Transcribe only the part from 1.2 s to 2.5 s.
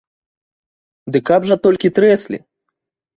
каб жа толькі трэслі.